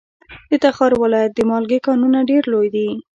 [0.49, 2.89] د تخار ولایت د مالګې کانونه ډیر لوی دي.